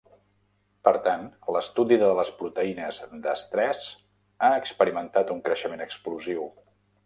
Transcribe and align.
Per 0.87 0.93
tant, 1.07 1.27
l'estudi 1.55 1.99
de 2.05 2.07
les 2.21 2.31
proteïnes 2.41 3.03
d'estrès 3.27 3.85
ha 4.49 4.53
experimentat 4.65 5.37
un 5.39 5.47
creixement 5.51 5.89
explosiu. 5.91 6.53